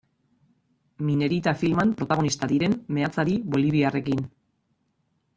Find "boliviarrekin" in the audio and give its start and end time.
3.57-4.25